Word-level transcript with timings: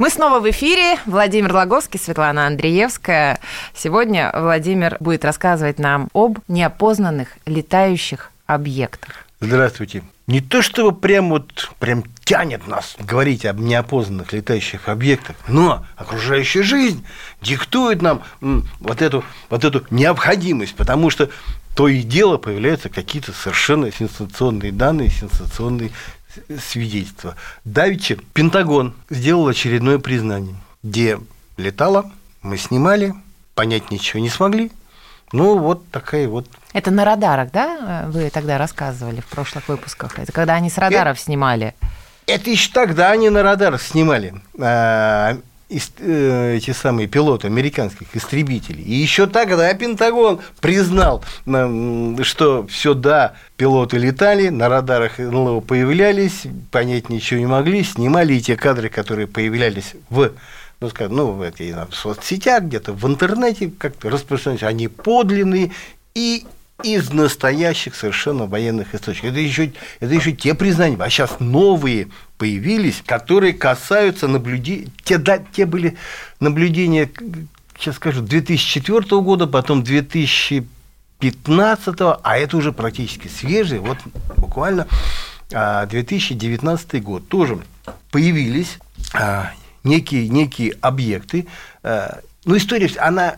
Мы 0.00 0.08
снова 0.08 0.40
в 0.40 0.50
эфире. 0.50 0.96
Владимир 1.04 1.52
Логовский, 1.52 2.00
Светлана 2.00 2.46
Андреевская. 2.46 3.38
Сегодня 3.74 4.32
Владимир 4.34 4.96
будет 4.98 5.26
рассказывать 5.26 5.78
нам 5.78 6.08
об 6.14 6.38
неопознанных 6.48 7.28
летающих 7.44 8.32
объектах. 8.46 9.26
Здравствуйте. 9.40 10.02
Не 10.26 10.40
то 10.40 10.62
чтобы 10.62 10.98
прям 10.98 11.28
вот 11.28 11.70
прям 11.78 12.02
тянет 12.24 12.66
нас 12.66 12.96
говорить 12.98 13.44
об 13.44 13.58
неопознанных 13.60 14.32
летающих 14.32 14.88
объектах, 14.88 15.36
но 15.48 15.84
окружающая 15.96 16.62
жизнь 16.62 17.04
диктует 17.42 18.00
нам 18.00 18.22
вот 18.40 19.02
эту, 19.02 19.22
вот 19.50 19.66
эту 19.66 19.84
необходимость, 19.90 20.76
потому 20.76 21.10
что 21.10 21.28
то 21.76 21.88
и 21.88 22.00
дело 22.00 22.38
появляются 22.38 22.88
какие-то 22.88 23.32
совершенно 23.32 23.92
сенсационные 23.92 24.72
данные, 24.72 25.10
сенсационные 25.10 25.90
свидетельства. 26.60 27.36
Давичи 27.64 28.16
Пентагон 28.34 28.94
сделал 29.08 29.48
очередное 29.48 29.98
признание, 29.98 30.56
где 30.82 31.18
летало, 31.56 32.10
мы 32.42 32.56
снимали, 32.56 33.14
понять 33.54 33.90
ничего 33.90 34.20
не 34.20 34.28
смогли. 34.28 34.70
Ну, 35.32 35.58
вот 35.58 35.88
такая 35.90 36.28
вот 36.28 36.48
Это 36.72 36.90
на 36.90 37.04
радарах, 37.04 37.52
да? 37.52 38.06
Вы 38.08 38.30
тогда 38.30 38.58
рассказывали 38.58 39.20
в 39.20 39.26
прошлых 39.26 39.68
выпусках. 39.68 40.18
Это 40.18 40.32
когда 40.32 40.54
они 40.54 40.70
с 40.70 40.78
радаров 40.78 41.20
снимали. 41.20 41.74
Это 42.26 42.50
еще 42.50 42.72
тогда 42.72 43.10
они 43.10 43.28
на 43.28 43.42
радарах 43.42 43.82
снимали 43.82 44.34
э, 45.98 46.56
эти 46.56 46.72
самые 46.72 47.08
пилоты 47.08 47.46
американских 47.46 48.14
истребителей. 48.14 48.82
И 48.82 48.94
еще 48.94 49.26
тогда 49.26 49.72
Пентагон 49.74 50.40
признал, 50.60 51.24
что 51.44 52.66
все 52.66 52.94
да, 52.94 53.34
пилоты 53.56 53.98
летали, 53.98 54.48
на 54.48 54.68
радарах 54.68 55.18
НЛО 55.18 55.60
появлялись, 55.60 56.42
понять 56.70 57.08
ничего 57.08 57.40
не 57.40 57.46
могли, 57.46 57.84
снимали 57.84 58.34
и 58.34 58.40
те 58.40 58.56
кадры, 58.56 58.88
которые 58.88 59.26
появлялись 59.26 59.94
в 60.08 60.32
ну, 60.80 60.88
скажем, 60.88 61.14
ну, 61.14 61.32
в, 61.32 61.42
этой, 61.42 61.74
в 61.90 61.94
соцсетях, 61.94 62.62
где-то 62.62 62.94
в 62.94 63.06
интернете 63.06 63.70
как-то 63.78 64.08
распространялись, 64.08 64.62
они 64.62 64.88
подлинные 64.88 65.72
и 66.14 66.46
из 66.82 67.10
настоящих 67.10 67.94
совершенно 67.94 68.46
военных 68.46 68.94
источников. 68.94 69.30
Это 69.30 69.40
еще, 69.40 69.72
это 70.00 70.14
еще 70.14 70.32
те 70.32 70.54
признания, 70.54 70.96
а 70.98 71.10
сейчас 71.10 71.40
новые 71.40 72.08
появились, 72.38 73.02
которые 73.04 73.52
касаются 73.52 74.28
наблюдений, 74.28 74.88
те, 75.04 75.18
да, 75.18 75.38
те 75.38 75.66
были 75.66 75.96
наблюдения, 76.40 77.10
сейчас 77.78 77.96
скажу, 77.96 78.22
2004 78.22 79.20
года, 79.20 79.46
потом 79.46 79.82
2015, 79.82 81.96
а 82.00 82.38
это 82.38 82.56
уже 82.56 82.72
практически 82.72 83.28
свежие, 83.28 83.80
вот 83.80 83.98
буквально 84.36 84.86
а, 85.52 85.86
2019 85.86 87.02
год 87.02 87.28
тоже 87.28 87.58
появились 88.10 88.78
а, 89.12 89.52
некие, 89.84 90.28
некие 90.28 90.74
объекты. 90.80 91.46
А, 91.82 92.20
Ну, 92.44 92.56
история, 92.56 92.90
она 92.98 93.36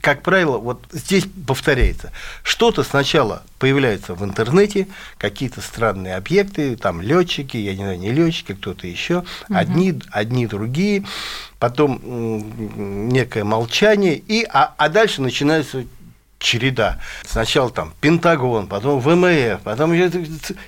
как 0.00 0.22
правило, 0.22 0.58
вот 0.58 0.84
здесь 0.92 1.26
повторяется. 1.46 2.10
Что-то 2.42 2.82
сначала 2.82 3.42
появляется 3.58 4.14
в 4.14 4.24
интернете, 4.24 4.88
какие-то 5.18 5.60
странные 5.60 6.16
объекты, 6.16 6.76
там 6.76 7.02
летчики, 7.02 7.56
я 7.56 7.72
не 7.72 7.82
знаю, 7.82 7.98
не 7.98 8.12
летчики, 8.12 8.54
кто-то 8.54 8.86
еще, 8.86 9.24
одни, 9.48 10.00
одни, 10.10 10.46
другие, 10.46 11.04
потом 11.58 12.00
некое 13.08 13.44
молчание, 13.44 14.16
и, 14.16 14.46
а, 14.50 14.74
а 14.78 14.88
дальше 14.88 15.20
начинается 15.20 15.84
череда. 16.40 16.98
Сначала 17.24 17.70
там 17.70 17.92
Пентагон, 18.00 18.66
потом 18.66 18.98
ВМФ, 18.98 19.60
потом 19.62 19.92
и, 19.94 20.08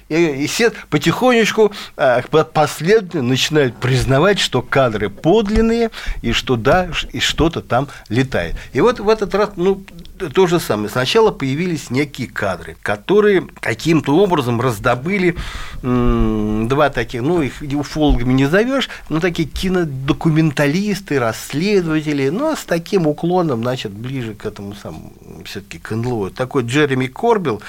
и 0.09 0.47
все 0.47 0.71
потихонечку 0.91 1.73
а, 1.97 2.23
по- 2.31 2.45
последовательно 2.45 3.23
начинают 3.23 3.77
признавать, 3.77 4.39
что 4.39 4.63
кадры 4.63 5.09
подлинные 5.09 5.91
и 6.21 6.33
что 6.33 6.57
да, 6.57 6.89
и 7.13 7.19
что-то 7.19 7.63
там 7.63 7.89
летает. 8.09 8.55
И 8.73 8.81
вот 8.81 9.01
в 9.01 9.09
этот 9.09 9.35
раз, 9.35 9.51
ну, 9.57 9.83
то 10.31 10.47
же 10.47 10.61
самое. 10.61 10.89
Сначала 10.89 11.31
появились 11.31 11.91
некие 11.91 12.29
кадры, 12.29 12.77
которые 12.83 13.47
каким-то 13.61 14.17
образом 14.17 14.61
раздобыли 14.61 15.37
два 15.83 16.91
таких, 16.91 17.23
ну, 17.23 17.43
их 17.43 17.63
уфологами 17.75 18.33
не 18.33 18.47
зовешь, 18.47 18.89
но 19.09 19.21
такие 19.21 19.49
кинодокументалисты, 19.49 21.19
расследователи, 21.19 22.29
но 22.29 22.55
с 22.57 22.65
таким 22.65 23.07
уклоном, 23.07 23.63
значит, 23.63 23.93
ближе 23.93 24.35
к 24.35 24.47
этому 24.47 24.75
самому, 24.75 25.13
все-таки 25.45 25.79
к 25.79 25.91
НЛО. 25.91 26.31
Такой 26.31 26.65
Джереми 26.65 27.07
Корбил 27.07 27.63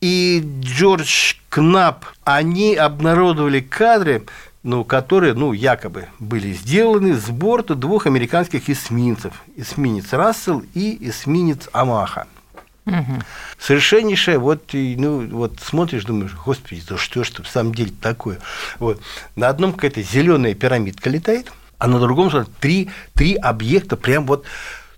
и 0.00 0.44
Джордж 0.60 1.34
Кнап, 1.48 2.04
они 2.24 2.74
обнародовали 2.76 3.60
кадры, 3.60 4.26
ну, 4.62 4.84
которые, 4.84 5.34
ну, 5.34 5.52
якобы 5.52 6.08
были 6.18 6.52
сделаны 6.52 7.14
с 7.14 7.28
борта 7.28 7.74
двух 7.74 8.06
американских 8.06 8.68
эсминцев. 8.68 9.32
Эсминец 9.56 10.12
Рассел 10.12 10.62
и 10.74 11.08
эсминец 11.08 11.68
Амаха. 11.72 12.26
Совершеннейшее, 13.58 14.38
вот, 14.38 14.74
и, 14.74 14.96
ну, 14.96 15.26
вот 15.28 15.60
смотришь, 15.60 16.04
думаешь, 16.04 16.34
господи, 16.34 16.82
да 16.88 16.96
что 16.96 17.22
ж 17.22 17.30
в 17.30 17.46
самом 17.46 17.74
деле 17.74 17.92
такое? 18.00 18.38
Вот. 18.78 19.00
На 19.36 19.48
одном 19.48 19.72
какая-то 19.74 20.02
зеленая 20.02 20.54
пирамидка 20.54 21.10
летает, 21.10 21.52
а 21.78 21.86
на 21.86 22.00
другом 22.00 22.30
смотри, 22.30 22.52
три, 22.60 22.90
три 23.14 23.34
объекта 23.34 23.96
прям 23.96 24.26
вот, 24.26 24.44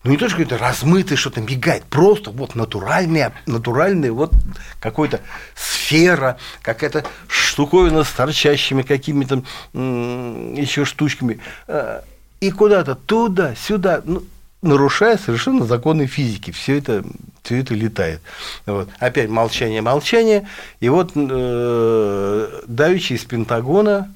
ну 0.02 0.10
не 0.10 0.16
то, 0.16 0.28
что 0.28 0.38
какое-то 0.38 0.58
размытое 0.58 1.16
что-то 1.18 1.40
мигает, 1.40 1.84
просто 1.84 2.30
вот 2.30 2.54
натуральная, 2.54 3.34
натуральная 3.46 4.12
вот 4.12 4.32
какой-то 4.80 5.20
сфера, 5.54 6.38
какая-то 6.62 7.04
штуковина 7.28 8.04
с 8.04 8.10
торчащими 8.10 8.82
какими-то 8.82 9.42
еще 9.74 10.84
штучками. 10.84 11.40
Э, 11.68 12.00
И 12.40 12.50
куда-то 12.50 12.94
туда, 12.94 13.54
сюда, 13.54 14.00
ну, 14.04 14.22
нарушая 14.62 15.18
совершенно 15.18 15.66
законы 15.66 16.06
физики. 16.06 16.50
Все 16.50 16.78
это, 16.78 17.04
все 17.42 17.60
это 17.60 17.74
летает. 17.74 18.20
Вот. 18.64 18.88
Опять 18.98 19.28
молчание, 19.28 19.82
молчание. 19.82 20.48
И 20.80 20.88
вот 20.88 21.12
э, 21.14 22.62
давеча 22.66 23.14
из 23.14 23.24
Пентагона 23.24 24.12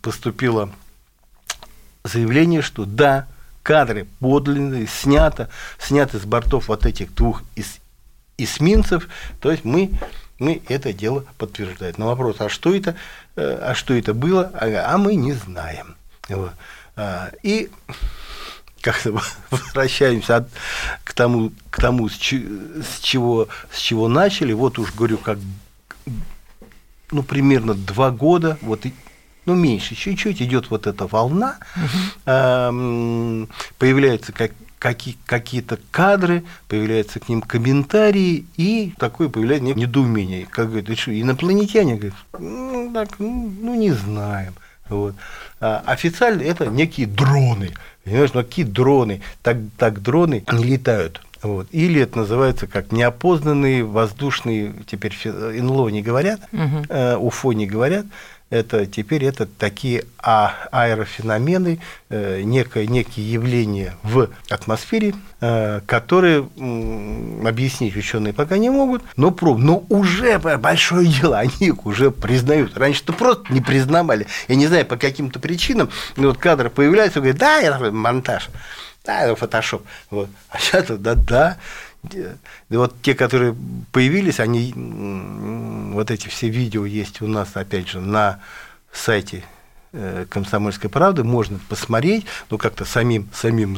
поступило 0.00 0.70
заявление, 2.04 2.62
что 2.62 2.84
да, 2.84 3.26
кадры 3.70 4.06
подлинные, 4.20 4.86
снято, 4.86 5.48
сняты 5.78 6.20
с 6.20 6.24
бортов 6.24 6.68
вот 6.68 6.86
этих 6.86 7.12
двух 7.14 7.42
эс- 7.56 7.80
эсминцев, 8.38 9.08
то 9.40 9.50
есть 9.50 9.64
мы, 9.64 9.90
мы 10.38 10.62
это 10.68 10.92
дело 10.92 11.24
подтверждаем. 11.36 11.94
На 11.98 12.06
вопрос, 12.06 12.36
а 12.38 12.48
что 12.48 12.72
это, 12.72 12.94
э, 13.34 13.58
а 13.70 13.74
что 13.74 13.94
это 13.94 14.14
было, 14.14 14.52
а, 14.54 14.94
а 14.94 14.98
мы 14.98 15.16
не 15.16 15.32
знаем. 15.32 15.96
Вот. 16.28 16.52
А, 16.94 17.30
И 17.42 17.68
как-то 18.80 19.20
возвращаемся 19.50 20.36
от- 20.36 20.48
к 21.02 21.12
тому, 21.12 21.50
к 21.70 21.80
тому 21.80 22.08
с, 22.08 22.14
чи- 22.16 22.46
с 22.84 23.00
чего, 23.00 23.48
с 23.72 23.78
чего 23.80 24.06
начали. 24.06 24.52
Вот 24.52 24.78
уж 24.78 24.94
говорю, 24.94 25.18
как 25.18 25.38
ну, 27.10 27.22
примерно 27.24 27.74
два 27.74 28.12
года, 28.12 28.58
вот, 28.62 28.86
и- 28.86 28.94
ну, 29.46 29.54
меньше, 29.54 29.94
чуть-чуть 29.94 30.42
идет 30.42 30.70
вот 30.70 30.86
эта 30.86 31.06
волна, 31.06 31.56
эм, 32.26 33.48
появляются 33.78 34.32
как, 34.32 34.52
какие, 34.78 35.16
какие-то 35.26 35.78
кадры, 35.90 36.44
появляются 36.68 37.20
к 37.20 37.28
ним 37.28 37.40
комментарии, 37.42 38.46
и 38.56 38.92
такое 38.98 39.28
появляется 39.28 39.66
не- 39.66 39.74
недоумение. 39.74 40.46
Как 40.50 40.66
говорят, 40.68 40.88
«Вы 40.88 40.96
что, 40.96 41.18
инопланетяне? 41.20 41.94
Говорят, 41.96 42.14
ну, 42.38 42.90
так, 42.92 43.18
ну, 43.18 43.52
ну, 43.60 43.74
не 43.74 43.92
знаем. 43.92 44.54
Вот. 44.88 45.14
А 45.60 45.82
официально 45.86 46.42
это 46.42 46.66
некие 46.66 47.06
дроны. 47.06 47.70
Понимаешь, 48.04 48.30
ну 48.34 48.42
какие 48.44 48.64
дроны? 48.64 49.20
Так, 49.42 49.56
так 49.78 50.00
дроны 50.00 50.44
не 50.52 50.64
летают. 50.64 51.20
Вот. 51.42 51.66
Или 51.72 52.00
это 52.02 52.18
называется 52.18 52.66
как 52.68 52.92
неопознанные 52.92 53.82
воздушные, 53.84 54.74
теперь 54.86 55.12
фи- 55.12 55.28
НЛО 55.60 55.88
не 55.88 56.02
говорят, 56.02 56.40
э, 56.88 57.16
УФО 57.16 57.52
не 57.52 57.66
говорят, 57.66 58.06
это 58.48 58.86
теперь 58.86 59.24
это 59.24 59.46
такие 59.46 60.04
а, 60.18 60.54
аэрофеномены, 60.70 61.80
э, 62.10 62.42
некое, 62.42 62.86
некие 62.86 63.30
явления 63.30 63.96
в 64.04 64.30
атмосфере, 64.48 65.14
э, 65.40 65.80
которые 65.84 66.48
м, 66.56 67.44
объяснить 67.44 67.96
ученые 67.96 68.32
пока 68.32 68.56
не 68.58 68.70
могут, 68.70 69.02
но, 69.16 69.32
проб, 69.32 69.58
но 69.58 69.84
уже 69.88 70.38
большое 70.38 71.08
дело, 71.08 71.38
они 71.38 71.52
их 71.60 71.86
уже 71.86 72.12
признают. 72.12 72.76
Раньше-то 72.76 73.12
просто 73.12 73.52
не 73.52 73.60
признавали. 73.60 74.28
Я 74.46 74.54
не 74.54 74.68
знаю, 74.68 74.86
по 74.86 74.96
каким-то 74.96 75.40
причинам, 75.40 75.90
но 76.16 76.28
вот 76.28 76.38
кадры 76.38 76.70
появляются, 76.70 77.18
говорят, 77.18 77.38
да, 77.38 77.60
такой, 77.60 77.90
монтаж. 77.90 78.48
да, 79.04 79.22
это 79.22 79.34
фотошоп. 79.34 79.82
Вот. 80.10 80.28
А 80.50 80.58
сейчас 80.58 80.86
да, 80.86 81.14
да. 81.14 81.56
И 82.12 82.76
вот 82.76 82.94
те, 83.02 83.14
которые 83.14 83.56
появились, 83.92 84.40
они, 84.40 84.72
вот 85.96 86.10
эти 86.10 86.28
все 86.28 86.48
видео 86.48 86.86
есть 86.86 87.20
у 87.22 87.26
нас, 87.26 87.48
опять 87.54 87.88
же, 87.88 88.00
на 88.00 88.40
сайте 88.92 89.42
э, 89.92 90.26
«Комсомольской 90.28 90.88
правды», 90.88 91.24
можно 91.24 91.58
посмотреть, 91.68 92.26
ну, 92.50 92.58
как-то 92.58 92.84
самим, 92.84 93.28
самим 93.34 93.76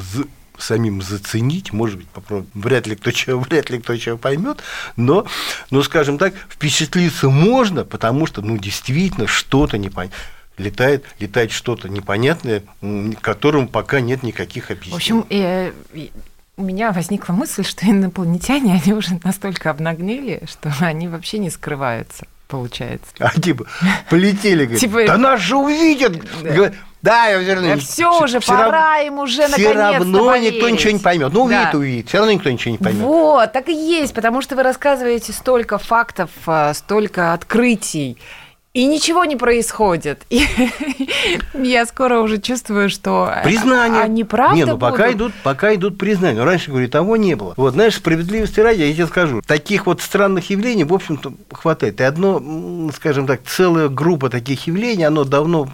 самим 0.59 1.01
заценить, 1.01 1.73
может 1.73 1.99
быть, 1.99 2.09
попробовать. 2.09 2.51
Вряд 2.53 2.87
ли 2.89 2.97
кто 2.97 3.13
чего, 3.13 3.39
вряд 3.49 3.71
ли 3.71 3.79
кто 3.79 3.97
чего 3.97 4.19
поймет, 4.19 4.59
но, 4.97 5.27
но, 5.71 5.83
скажем 5.83 6.19
так, 6.19 6.35
впечатлиться 6.49 7.29
можно, 7.29 7.85
потому 7.85 8.27
что, 8.27 8.43
ну, 8.43 8.59
действительно, 8.59 9.27
что-то 9.27 9.79
непонятно 9.79 10.17
летает, 10.59 11.05
летает 11.21 11.53
что-то 11.53 11.89
непонятное, 11.89 12.65
которому 13.21 13.69
пока 13.69 14.01
нет 14.01 14.25
никаких 14.25 14.73
объяснений. 14.73 14.93
В 14.93 14.97
общем, 14.97 15.27
э, 15.31 15.73
у 16.59 16.63
меня 16.63 16.93
возникла 16.93 17.33
мысль, 17.33 17.65
что 17.65 17.87
инопланетяне, 17.87 18.81
они 18.85 18.93
уже 18.93 19.19
настолько 19.25 19.71
обнаглели, 19.71 20.43
что 20.47 20.73
они 20.81 21.09
вообще 21.09 21.39
не 21.39 21.51
скрываются 21.51 22.27
получается. 22.49 23.13
А 23.19 23.39
типа 23.39 23.67
полетели, 24.09 24.65
говорит, 24.65 24.81
типа... 24.81 25.07
да 25.07 25.19
нас 25.19 25.41
же 25.41 25.57
увидят. 25.57 26.19
Да. 26.43 26.73
Да, 27.01 27.27
я 27.27 27.37
верну. 27.39 27.69
Да 27.69 27.77
все 27.77 28.23
уже, 28.23 28.41
все 28.41 28.53
пора 28.53 28.71
рав... 28.71 29.07
им 29.07 29.19
уже 29.19 29.47
Все 29.49 29.73
равно 29.73 30.25
поверить. 30.27 30.55
никто 30.55 30.69
ничего 30.69 30.91
не 30.93 30.99
поймет. 30.99 31.33
Ну, 31.33 31.43
увидит, 31.43 31.69
да. 31.73 31.79
увидит. 31.79 32.09
Все 32.09 32.19
равно 32.19 32.33
никто 32.33 32.51
ничего 32.51 32.73
не 32.73 32.79
поймет. 32.79 33.03
Вот, 33.03 33.53
так 33.53 33.69
и 33.69 33.73
есть, 33.73 34.15
потому 34.15 34.43
что 34.43 34.57
вы 34.57 34.65
рассказываете 34.65 35.33
столько 35.33 35.79
фактов, 35.79 36.31
а, 36.47 36.75
столько 36.75 37.35
открытий 37.35 38.19
и 38.79 38.87
ничего 38.87 39.25
не 39.25 39.35
происходит. 39.35 40.23
И 40.31 40.47
я 41.55 41.85
скоро 41.85 42.21
уже 42.21 42.39
чувствую, 42.39 42.89
что 42.89 43.35
признание. 43.43 44.03
они 44.03 44.23
правда 44.23 44.55
Не, 44.55 44.67
ну 44.67 44.79
пока 44.79 45.11
идут, 45.11 45.33
пока 45.43 45.75
идут 45.75 45.99
признания. 45.99 46.45
Раньше, 46.45 46.71
говорю, 46.71 46.89
того 46.89 47.17
не 47.17 47.35
было. 47.35 47.55
Вот, 47.57 47.73
знаешь, 47.75 47.97
справедливости 47.97 48.61
ради, 48.61 48.83
я 48.83 48.95
тебе 48.95 49.09
скажу, 49.09 49.43
таких 49.45 49.87
вот 49.87 50.01
странных 50.01 50.51
явлений, 50.51 50.85
в 50.85 50.95
общем-то, 50.95 51.33
хватает. 51.51 52.01
И 52.01 52.05
одно, 52.05 52.41
скажем 52.95 53.27
так, 53.27 53.41
целая 53.45 53.89
группа 53.89 54.31
таких 54.31 54.69
явлений, 54.69 55.03
оно 55.03 55.25
давно 55.25 55.69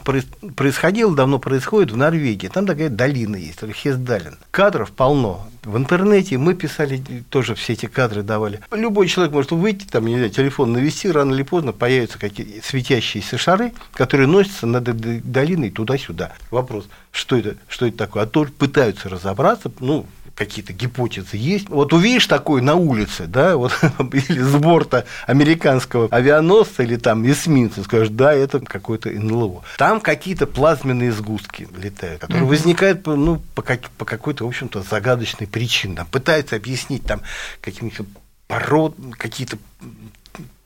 происходило, 0.57 1.15
давно 1.15 1.39
происходит 1.39 1.93
в 1.93 1.99
Норвегии. 1.99 2.49
Там 2.49 2.65
такая 2.67 2.89
долина 2.89 3.37
есть, 3.37 3.61
Хесдалин. 3.71 4.39
Кадров 4.51 4.93
полно. 4.93 5.47
В 5.63 5.77
интернете 5.79 6.37
мы 6.37 6.55
писали, 6.55 7.03
тоже 7.31 7.55
все 7.55 7.73
эти 7.73 7.87
кадры 7.87 8.23
давали. 8.23 8.61
Любой 8.71 9.09
человек 9.09 9.33
может 9.33 9.51
выйти, 9.51 9.87
там, 9.87 10.07
не 10.07 10.17
знаю, 10.17 10.31
телефон 10.31 10.73
навести, 10.73 11.11
рано 11.11 11.35
или 11.35 11.43
поздно 11.43 11.73
появятся 11.73 12.19
какие 12.19 12.61
светящиеся 12.63 12.94
шары, 13.01 13.73
которые 13.93 14.27
носятся 14.27 14.67
над 14.67 14.85
долиной 15.31 15.71
туда-сюда. 15.71 16.33
Вопрос, 16.51 16.87
что 17.13 17.37
это, 17.37 17.57
что 17.69 17.87
это 17.87 17.97
такое? 17.97 18.25
А 18.25 18.27
то 18.27 18.45
пытаются 18.45 19.09
разобраться, 19.09 19.71
ну, 19.81 20.07
какие-то 20.35 20.73
гипотезы 20.73 21.37
есть. 21.37 21.69
Вот 21.69 21.93
увидишь 21.93 22.27
такой 22.27 22.61
на 22.61 22.75
улице, 22.75 23.27
да, 23.27 23.57
вот, 23.57 23.73
или 24.13 24.41
с 24.41 24.55
борта 24.57 25.05
американского 25.27 26.09
авианосца 26.11 26.83
или 26.83 26.97
там 26.97 27.29
эсминца, 27.31 27.85
скажешь, 27.85 28.09
да, 28.11 28.33
это 28.33 28.61
какой-то 28.61 29.11
НЛО. 29.11 29.63
Там 29.79 30.01
какие-то 30.01 30.47
плазменные 30.47 31.13
сгустки 31.13 31.69
летают, 31.77 32.21
которые 32.21 32.45
mm-hmm. 32.45 32.49
возникают 32.49 33.07
ну, 33.07 33.43
по, 33.55 33.63
как, 33.63 33.91
по 33.91 34.05
какой-то, 34.05 34.45
в 34.45 34.49
общем-то, 34.49 34.83
загадочной 34.83 35.47
причине. 35.47 35.97
Там 35.97 36.07
пытаются 36.07 36.57
объяснить 36.57 37.05
там 37.05 37.21
какими-то 37.61 38.05
пород, 38.47 38.97
какие-то 39.17 39.59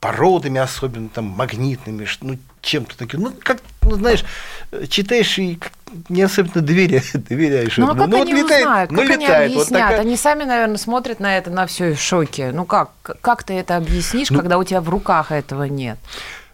породами 0.01 0.61
особенно, 0.61 1.09
там, 1.09 1.25
магнитными, 1.27 2.07
ну, 2.21 2.39
чем-то 2.63 2.97
таким. 2.97 3.23
Ну, 3.23 3.33
как, 3.43 3.59
ну, 3.83 3.97
знаешь, 3.97 4.25
читаешь 4.89 5.39
и 5.39 5.59
не 6.09 6.23
особенно 6.23 6.61
доверяешь. 6.61 7.11
доверяешь 7.15 7.77
ну, 7.79 7.91
а 7.91 7.95
как 7.95 8.09
ну, 8.09 8.23
они 8.23 8.35
вот 8.35 8.45
летает, 8.45 8.67
узнают, 8.67 8.91
ну, 8.91 8.99
как 8.99 9.09
летает, 9.09 9.31
они 9.31 9.45
объяснят? 9.45 9.69
Вот 9.71 9.79
такая... 9.79 10.01
Они 10.01 10.17
сами, 10.17 10.45
наверное, 10.45 10.77
смотрят 10.77 11.21
на 11.21 11.37
это, 11.37 11.51
на 11.51 11.67
все 11.67 11.95
в 11.95 12.01
шоке. 12.01 12.53
Ну, 12.53 12.65
как? 12.65 12.91
Как 13.21 13.43
ты 13.43 13.55
это 13.55 13.77
объяснишь, 13.77 14.31
ну, 14.31 14.39
когда 14.39 14.59
у 14.59 14.65
тебя 14.65 14.81
в 14.81 14.89
руках 14.89 15.33
этого 15.33 15.65
нет? 15.65 15.99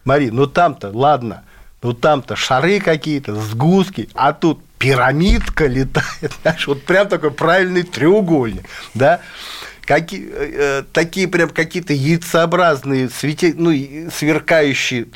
Мари, 0.05 0.31
ну, 0.31 0.47
там-то, 0.47 0.91
ладно, 0.93 1.45
ну, 1.83 1.93
там-то 1.93 2.37
шары 2.37 2.81
какие-то, 2.81 3.35
сгустки, 3.35 4.09
а 4.15 4.33
тут 4.33 4.61
пирамидка 4.79 5.67
летает, 5.67 6.33
знаешь, 6.43 6.67
вот 6.67 6.83
прям 6.85 7.09
такой 7.09 7.31
правильный 7.31 7.83
треугольник, 7.83 8.65
да, 8.95 9.21
какие, 9.85 10.31
э, 10.33 10.83
такие 10.93 11.29
прям 11.29 11.51
какие-то 11.51 11.93
яйцеобразные, 11.93 13.09
свете, 13.09 13.55
ну, 13.57 13.71
сверкающие, 14.11 15.07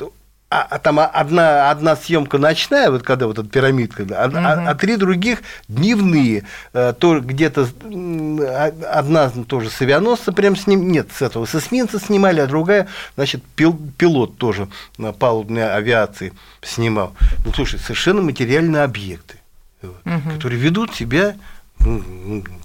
а, 0.51 0.63
а 0.63 0.79
там 0.79 0.99
одна, 0.99 1.69
одна 1.69 1.95
съемка 1.95 2.39
ночная, 2.39 2.89
вот 2.89 3.03
когда 3.03 3.27
вот 3.27 3.37
эта 3.37 3.47
пирамидка, 3.47 4.03
а, 4.15 4.27
угу. 4.27 4.37
а, 4.37 4.71
а 4.71 4.75
три 4.75 4.95
других 4.95 5.43
дневные. 5.67 6.43
Э, 6.73 6.93
то 6.97 7.19
где-то 7.19 7.69
а, 7.83 8.71
одна 8.91 9.29
тоже 9.29 9.69
с 9.69 9.79
авианосца 9.79 10.31
прям 10.31 10.55
с 10.55 10.65
ним, 10.65 10.91
нет, 10.91 11.09
с 11.13 11.21
этого, 11.21 11.45
с 11.45 11.53
эсминца 11.53 11.99
снимали, 11.99 12.39
а 12.39 12.47
другая, 12.47 12.87
значит, 13.15 13.43
пил, 13.55 13.79
пилот 13.99 14.37
тоже 14.37 14.69
на 14.97 15.13
палубной 15.13 15.71
авиации 15.71 16.33
снимал. 16.63 17.13
Ну, 17.45 17.53
слушай, 17.53 17.79
совершенно 17.79 18.23
материальные 18.23 18.81
объекты, 18.81 19.35
угу. 19.83 20.31
которые 20.33 20.59
ведут 20.59 20.95
себя 20.95 21.35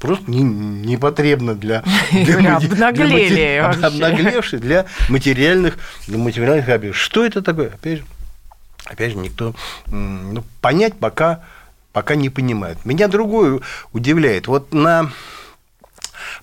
просто 0.01 0.31
не, 0.31 0.43
непотребно 0.43 1.55
для, 1.55 1.83
для, 2.13 2.57
обнаглели 2.57 3.29
для, 3.29 3.69
обнаглевший 3.69 4.59
для 4.59 4.87
материальных, 5.09 5.79
для 6.07 6.19
материальных 6.19 6.69
объектов. 6.69 7.01
Что 7.01 7.25
это 7.25 7.43
такое? 7.43 7.69
Опять 7.69 7.99
же, 7.99 8.05
опять 8.85 9.13
же 9.13 9.19
никто 9.19 9.55
ну, 9.87 10.45
понять 10.61 10.95
пока, 10.95 11.43
пока 11.93 12.15
не 12.17 12.29
понимает. 12.29 12.85
Меня 12.85 13.09
другое 13.09 13.61
удивляет. 13.93 14.47
Вот 14.47 14.73
на 14.73 15.11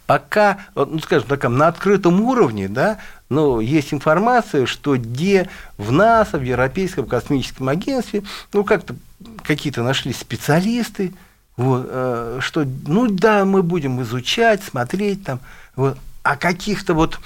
пока, 0.05 0.59
ну, 0.75 0.99
скажем 0.99 1.27
так, 1.27 1.43
на 1.43 1.67
открытом 1.67 2.21
уровне, 2.21 2.67
да, 2.67 2.99
но 3.29 3.61
есть 3.61 3.93
информация, 3.93 4.65
что 4.65 4.97
где 4.97 5.49
в 5.77 5.91
НАСА, 5.91 6.37
в 6.37 6.43
Европейском 6.43 7.05
космическом 7.05 7.69
агентстве, 7.69 8.23
ну, 8.53 8.63
как-то 8.63 8.95
какие-то 9.43 9.83
нашли 9.83 10.13
специалисты, 10.13 11.13
вот, 11.61 11.85
э, 11.87 12.39
что, 12.41 12.65
ну 12.87 13.07
да, 13.07 13.45
мы 13.45 13.61
будем 13.61 14.01
изучать, 14.01 14.63
смотреть 14.63 15.23
там, 15.23 15.39
вот, 15.75 15.97
а 16.23 16.35
каких-то 16.35 16.93
вот, 16.93 17.19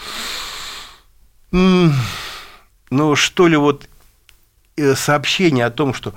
ну 1.51 3.15
что 3.15 3.47
ли, 3.47 3.57
вот 3.57 3.87
э, 4.77 4.95
сообщения 4.95 5.65
о 5.65 5.71
том, 5.71 5.93
что 5.93 6.13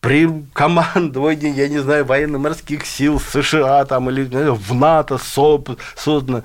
при 0.00 0.28
командовании, 0.52 1.54
я 1.54 1.68
не 1.68 1.78
знаю, 1.78 2.04
военно-морских 2.04 2.84
сил 2.84 3.18
США 3.18 3.86
там, 3.86 4.10
или 4.10 4.24
в 4.24 4.74
НАТО 4.74 5.18
создано 5.96 6.42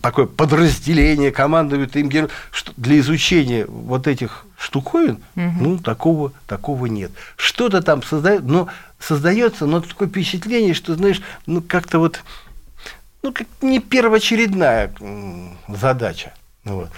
такое 0.00 0.26
подразделение, 0.26 1.32
командует 1.32 1.96
им 1.96 2.10
что 2.50 2.72
для 2.76 2.98
изучения 2.98 3.66
вот 3.66 4.06
этих 4.06 4.46
штуковин, 4.58 5.18
угу. 5.36 5.52
ну, 5.60 5.78
такого, 5.78 6.32
такого 6.46 6.86
нет. 6.86 7.10
Что-то 7.36 7.82
там 7.82 8.02
создает, 8.02 8.44
но 8.44 8.68
создается, 8.98 9.66
но 9.66 9.80
такое 9.80 10.08
впечатление, 10.08 10.74
что, 10.74 10.94
знаешь, 10.94 11.20
ну, 11.46 11.62
как-то 11.62 11.98
вот, 11.98 12.22
ну, 13.22 13.32
как 13.32 13.46
не 13.60 13.80
первоочередная 13.80 14.92
задача. 15.68 16.32
Вот. 16.64 16.90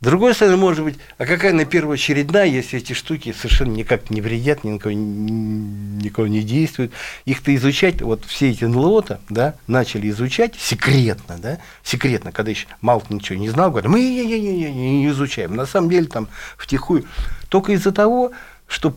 С 0.00 0.04
другой 0.04 0.34
стороны, 0.34 0.56
может 0.56 0.82
быть, 0.82 0.98
а 1.18 1.26
какая 1.26 1.52
на 1.52 1.66
первоочередная, 1.66 2.46
если 2.46 2.78
эти 2.78 2.94
штуки 2.94 3.34
совершенно 3.36 3.72
никак 3.72 4.08
не 4.08 4.22
вредят, 4.22 4.64
никого, 4.64 4.94
никого 4.94 6.26
не 6.26 6.40
действуют. 6.40 6.92
Их-то 7.26 7.54
изучать, 7.54 8.00
вот 8.00 8.24
все 8.24 8.50
эти 8.50 8.64
НЛО-то, 8.64 9.20
да, 9.28 9.56
начали 9.66 10.08
изучать 10.08 10.54
секретно, 10.58 11.36
да, 11.36 11.58
секретно, 11.82 12.32
когда 12.32 12.50
еще 12.50 12.66
мало 12.80 13.02
ничего 13.10 13.38
не 13.38 13.50
знал, 13.50 13.70
говорят, 13.70 13.90
мы 13.90 14.00
не, 14.00 14.24
не, 14.24 14.40
не, 14.40 14.72
не, 14.72 15.00
не 15.00 15.08
изучаем. 15.08 15.54
На 15.54 15.66
самом 15.66 15.90
деле 15.90 16.06
там 16.06 16.28
втихую. 16.56 17.04
Только 17.50 17.72
из-за 17.72 17.92
того, 17.92 18.32
что 18.66 18.96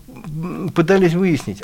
пытались 0.74 1.16
выяснить, 1.16 1.64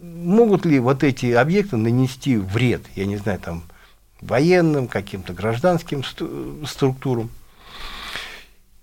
могут 0.00 0.64
ли 0.64 0.78
вот 0.78 1.02
эти 1.02 1.32
объекты 1.32 1.76
нанести 1.76 2.36
вред, 2.36 2.82
я 2.94 3.06
не 3.06 3.16
знаю, 3.16 3.40
там, 3.40 3.64
военным, 4.20 4.86
каким-то 4.86 5.32
гражданским 5.32 6.04
структурам. 6.64 7.30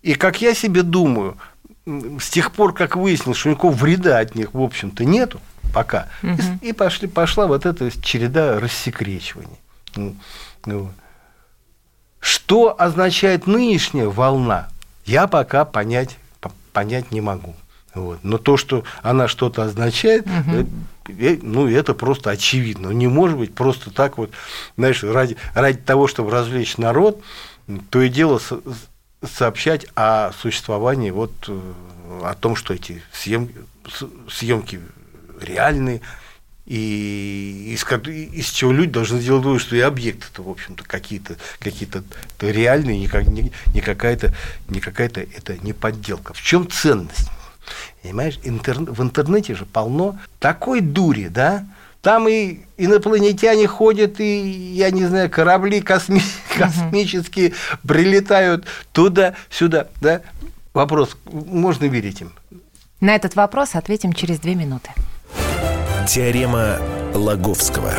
И 0.04 0.16
как 0.16 0.42
я 0.42 0.54
себе 0.54 0.84
думаю, 0.84 1.38
с 1.86 2.30
тех 2.30 2.52
пор, 2.52 2.74
как 2.74 2.96
выяснилось, 2.96 3.38
что 3.38 3.50
никакого 3.50 3.74
вреда 3.74 4.20
от 4.20 4.36
них, 4.36 4.54
в 4.54 4.62
общем-то, 4.62 5.04
нету 5.06 5.40
пока, 5.74 6.10
угу. 6.22 6.38
и, 6.62 6.70
и 6.70 6.74
пошли, 6.74 7.08
пошла 7.08 7.48
вот 7.48 7.66
эта 7.66 7.90
череда 8.02 8.60
рассекречиваний. 8.60 9.58
Ну, 9.96 10.16
ну. 10.66 10.92
Что 12.20 12.80
означает 12.80 13.48
нынешняя 13.48 14.08
волна, 14.08 14.70
я 15.06 15.28
пока 15.28 15.66
понять, 15.66 16.18
понять 16.74 17.12
не 17.12 17.22
могу. 17.22 17.56
Вот. 17.94 18.20
Но 18.24 18.38
то, 18.38 18.58
что 18.58 18.84
она 19.02 19.28
что-то 19.28 19.64
означает, 19.64 20.26
угу. 20.26 20.68
ну, 21.42 21.70
это 21.70 21.94
просто 21.94 22.30
очевидно. 22.30 22.90
Не 22.90 23.08
может 23.08 23.38
быть 23.38 23.54
просто 23.54 23.92
так 23.92 24.18
вот, 24.18 24.32
знаешь, 24.78 25.04
ради, 25.04 25.38
ради 25.54 25.78
того, 25.80 26.08
чтобы 26.08 26.32
развлечь 26.32 26.78
народ, 26.78 27.22
то 27.90 28.02
и 28.02 28.10
дело 28.10 28.42
сообщать 29.26 29.86
о 29.96 30.32
существовании, 30.34 31.12
вот, 31.12 31.34
э, 31.48 31.74
о 32.24 32.34
том, 32.36 32.56
что 32.56 32.74
эти 32.74 33.02
съемки, 33.12 33.56
съемки 34.30 34.80
реальные, 35.42 36.02
и 36.66 37.74
из, 37.76 37.84
из 38.08 38.50
чего 38.52 38.72
люди 38.72 38.92
должны 38.94 39.20
сделать 39.20 39.44
вывод, 39.44 39.62
что 39.62 39.76
и 39.76 39.82
объекты-то, 39.82 40.44
в 40.44 40.50
общем-то, 40.50 40.84
какие-то 40.86 41.36
какие 41.60 41.90
реальные, 42.40 43.00
не, 43.00 43.08
как, 43.08 43.28
не, 43.28 43.52
не 43.74 43.82
какая-то 43.82 44.34
не 44.70 44.80
какая-то 44.80 45.22
это 45.22 45.58
не 45.58 45.74
подделка. 45.74 46.34
В 46.34 46.42
чем 46.42 46.70
ценность? 46.70 47.30
Понимаешь, 48.02 48.40
интер, 48.44 48.80
в 48.80 49.02
интернете 49.02 49.56
же 49.56 49.66
полно 49.66 50.20
такой 50.40 50.82
дури, 50.82 51.28
да? 51.28 51.66
Там 52.04 52.28
и 52.28 52.58
инопланетяне 52.78 53.66
ходят, 53.66 54.20
и, 54.20 54.74
я 54.76 54.92
не 54.92 55.06
знаю, 55.06 55.30
корабли 55.30 55.80
косми, 55.80 56.22
космические 56.58 57.52
угу. 57.52 57.88
прилетают 57.88 58.66
туда-сюда, 58.92 59.88
да? 60.02 60.22
Вопрос, 60.74 61.16
можно 61.32 61.86
верить 61.86 62.20
им? 62.20 62.34
На 63.00 63.16
этот 63.16 63.36
вопрос 63.36 63.76
ответим 63.76 64.12
через 64.12 64.40
две 64.40 64.54
минуты. 64.56 64.90
Теорема 66.06 66.78
Лаговского. 67.14 67.94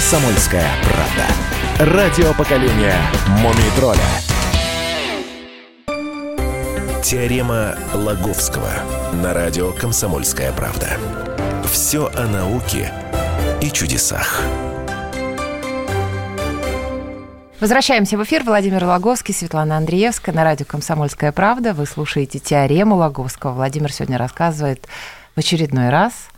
Комсомольская 0.00 0.66
правда. 0.82 1.94
Радио 1.94 2.32
поколения 2.32 2.96
Мумий 3.42 3.70
тролля. 3.76 4.00
Теорема 7.04 7.76
Лаговского 7.92 8.70
на 9.22 9.34
радио 9.34 9.72
Комсомольская 9.72 10.52
правда. 10.52 10.96
Все 11.70 12.10
о 12.16 12.26
науке 12.26 12.90
и 13.60 13.70
чудесах. 13.70 14.40
Возвращаемся 17.60 18.16
в 18.16 18.24
эфир. 18.24 18.42
Владимир 18.44 18.82
Логовский, 18.82 19.34
Светлана 19.34 19.76
Андреевская 19.76 20.34
на 20.34 20.44
радио 20.44 20.64
«Комсомольская 20.64 21.30
правда». 21.30 21.74
Вы 21.74 21.84
слушаете 21.84 22.38
теорему 22.38 22.96
Логовского. 22.96 23.52
Владимир 23.52 23.92
сегодня 23.92 24.16
рассказывает 24.16 24.88
в 25.36 25.40
очередной 25.40 25.90
раз. 25.90 26.30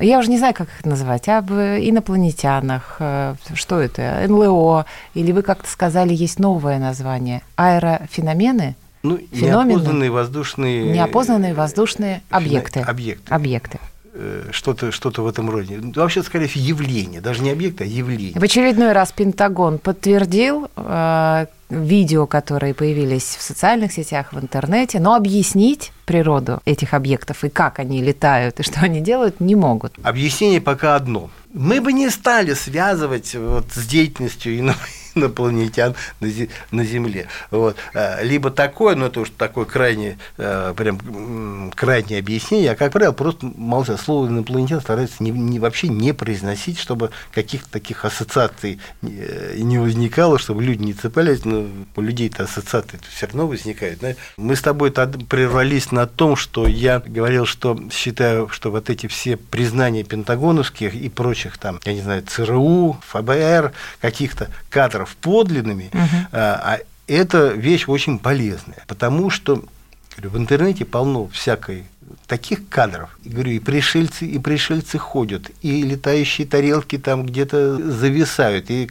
Я 0.00 0.18
уже 0.18 0.30
не 0.30 0.38
знаю, 0.38 0.54
как 0.54 0.68
их 0.68 0.84
называть. 0.84 1.28
Об 1.28 1.52
инопланетянах. 1.52 2.96
Э, 2.98 3.34
что 3.54 3.80
это? 3.80 4.24
НЛО. 4.26 4.86
Или 5.14 5.32
вы 5.32 5.42
как-то 5.42 5.68
сказали, 5.68 6.14
есть 6.14 6.38
новое 6.38 6.78
название. 6.78 7.42
Аэрофеномены? 7.56 8.76
Ну, 9.02 9.18
Феномены? 9.32 9.72
неопознанные 9.72 10.10
воздушные... 10.10 10.92
Неопознанные 10.92 11.54
воздушные 11.54 12.22
объекты. 12.30 12.80
Объекты. 12.80 13.32
Объекты. 13.32 13.78
Э, 14.12 14.48
что-то 14.50 14.90
что 14.90 15.10
в 15.10 15.26
этом 15.26 15.48
роде. 15.48 15.80
Вообще, 15.94 16.22
скорее 16.22 16.48
всего, 16.48 16.64
явление, 16.64 17.20
даже 17.20 17.42
не 17.42 17.50
объект, 17.50 17.80
а 17.80 17.84
явление. 17.84 18.38
В 18.38 18.42
очередной 18.42 18.92
раз 18.92 19.12
Пентагон 19.12 19.78
подтвердил 19.78 20.68
э, 20.76 21.46
видео, 21.70 22.26
которые 22.26 22.74
появились 22.74 23.36
в 23.38 23.42
социальных 23.42 23.92
сетях, 23.92 24.32
в 24.32 24.38
интернете, 24.38 25.00
но 25.00 25.14
объяснить 25.14 25.92
природу 26.04 26.60
этих 26.64 26.94
объектов 26.94 27.44
и 27.44 27.48
как 27.48 27.78
они 27.78 28.02
летают 28.02 28.60
и 28.60 28.62
что 28.62 28.80
они 28.80 29.00
делают, 29.00 29.40
не 29.40 29.54
могут. 29.54 29.94
Объяснение 30.02 30.60
пока 30.60 30.96
одно. 30.96 31.30
Мы 31.52 31.80
бы 31.80 31.92
не 31.92 32.10
стали 32.10 32.54
связывать 32.54 33.34
вот 33.34 33.66
с 33.72 33.86
деятельностью 33.86 34.56
инопланетян 35.14 35.94
на 36.70 36.84
Земле. 36.84 37.26
Вот. 37.50 37.76
Э, 37.94 38.24
либо 38.24 38.50
такое, 38.50 38.96
но 38.96 39.06
это 39.06 39.20
уж 39.20 39.30
такое 39.30 39.64
крайне, 39.64 40.18
э, 40.38 40.74
прям 40.76 41.70
крайнее 41.74 42.20
объяснение, 42.20 42.66
я, 42.66 42.76
как 42.76 42.92
правило, 42.92 43.12
просто 43.12 43.50
молчал. 43.56 43.98
Слово 43.98 44.28
инопланетян 44.28 44.80
старается 44.80 45.22
не, 45.22 45.30
не, 45.30 45.58
вообще 45.58 45.88
не 45.88 46.12
произносить, 46.12 46.78
чтобы 46.78 47.10
каких-то 47.32 47.70
таких 47.70 48.04
ассоциаций 48.04 48.78
э, 49.02 49.54
не 49.56 49.78
возникало, 49.78 50.38
чтобы 50.38 50.62
люди 50.62 50.82
не 50.82 50.92
цеплялись, 50.92 51.44
но 51.44 51.66
у 51.96 52.00
людей-то 52.00 52.44
ассоциации 52.44 52.98
все 53.10 53.26
равно 53.26 53.46
возникают. 53.46 54.00
Мы 54.36 54.56
с 54.56 54.62
тобой 54.62 54.90
прервались 54.90 55.92
на 55.92 56.06
том, 56.06 56.36
что 56.36 56.66
я 56.66 57.00
говорил, 57.00 57.46
что 57.46 57.78
считаю, 57.92 58.48
что 58.48 58.70
вот 58.70 58.90
эти 58.90 59.06
все 59.06 59.36
признания 59.36 60.04
пентагоновских 60.04 60.94
и 60.94 61.08
прочих 61.08 61.58
там, 61.58 61.80
я 61.84 61.94
не 61.94 62.02
знаю, 62.02 62.22
ЦРУ, 62.22 63.00
ФБР, 63.06 63.72
каких-то 64.00 64.48
кадров, 64.68 64.99
авторов 65.00 65.16
подлинными, 65.16 65.90
угу. 65.92 66.26
а 66.32 66.78
это 67.06 67.48
вещь 67.48 67.88
очень 67.88 68.18
полезная, 68.18 68.84
потому 68.86 69.30
что 69.30 69.64
говорю, 70.16 70.30
в 70.30 70.38
интернете 70.38 70.84
полно 70.84 71.28
всякой 71.28 71.84
таких 72.26 72.68
кадров. 72.68 73.18
И 73.24 73.28
говорю, 73.28 73.52
и 73.52 73.58
пришельцы, 73.58 74.26
и 74.26 74.38
пришельцы 74.38 74.98
ходят, 74.98 75.50
и 75.62 75.82
летающие 75.82 76.46
тарелки 76.46 76.98
там 76.98 77.26
где-то 77.26 77.76
зависают, 77.90 78.70
и 78.70 78.86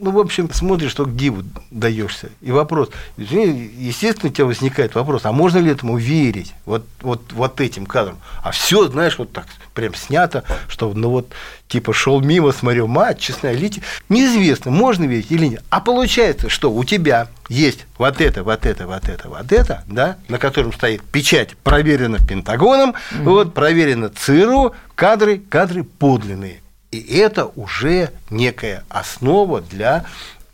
ну, 0.00 0.10
в 0.10 0.18
общем, 0.18 0.50
смотришь, 0.52 0.90
что 0.90 1.04
к 1.04 1.14
диву 1.14 1.42
даешься. 1.70 2.30
И 2.40 2.50
вопрос, 2.50 2.90
естественно, 3.16 4.30
у 4.30 4.32
тебя 4.32 4.46
возникает 4.46 4.94
вопрос, 4.94 5.22
а 5.24 5.32
можно 5.32 5.58
ли 5.58 5.70
этому 5.70 5.98
верить, 5.98 6.54
вот, 6.64 6.84
вот, 7.02 7.32
вот 7.32 7.60
этим 7.60 7.86
кадрам? 7.86 8.18
А 8.42 8.50
все, 8.50 8.88
знаешь, 8.88 9.18
вот 9.18 9.32
так 9.32 9.46
прям 9.74 9.94
снято, 9.94 10.44
что 10.68 10.92
ну 10.92 11.10
вот 11.10 11.28
типа 11.68 11.92
шел 11.92 12.20
мимо, 12.20 12.52
смотрел, 12.52 12.86
мать, 12.86 13.20
честная 13.20 13.54
лития. 13.54 13.82
Неизвестно, 14.08 14.70
можно 14.70 15.04
верить 15.04 15.30
или 15.30 15.46
нет. 15.46 15.64
А 15.70 15.80
получается, 15.80 16.48
что 16.48 16.72
у 16.72 16.84
тебя 16.84 17.28
есть 17.48 17.86
вот 17.98 18.20
это, 18.20 18.42
вот 18.42 18.66
это, 18.66 18.86
вот 18.86 19.08
это, 19.08 19.28
вот 19.28 19.52
это, 19.52 19.84
да, 19.86 20.16
на 20.28 20.38
котором 20.38 20.72
стоит 20.72 21.02
печать, 21.02 21.56
проверена 21.58 22.18
Пентагоном, 22.18 22.90
mm-hmm. 22.90 23.22
вот, 23.24 23.54
проверена 23.54 24.08
ЦРУ, 24.08 24.74
кадры, 24.94 25.38
кадры 25.38 25.84
подлинные. 25.84 26.60
И 26.90 26.98
это 27.18 27.46
уже 27.56 28.10
некая 28.30 28.84
основа 28.88 29.60
для 29.60 30.04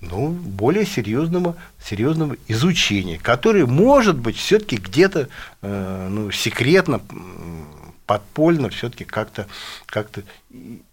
ну, 0.00 0.28
более 0.28 0.84
серьезного, 0.84 1.56
серьезного 1.82 2.36
изучения, 2.48 3.18
которое, 3.18 3.66
может 3.66 4.16
быть, 4.16 4.36
все-таки 4.36 4.76
где-то 4.76 5.28
э, 5.62 6.08
ну, 6.10 6.30
секретно, 6.30 7.00
подпольно 8.06 8.70
все-таки 8.70 9.04
как-то 9.04 9.46
как 9.86 10.08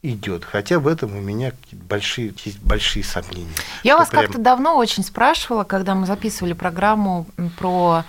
идет. 0.02 0.44
Хотя 0.44 0.80
в 0.80 0.88
этом 0.88 1.16
у 1.16 1.22
меня 1.22 1.54
большие, 1.72 2.34
есть 2.44 2.60
большие 2.60 3.04
сомнения. 3.04 3.54
Я 3.84 3.98
вас 3.98 4.10
прям... 4.10 4.24
как-то 4.24 4.40
давно 4.40 4.78
очень 4.78 5.04
спрашивала, 5.04 5.64
когда 5.64 5.96
мы 5.96 6.06
записывали 6.06 6.54
программу 6.54 7.28
про 7.58 8.04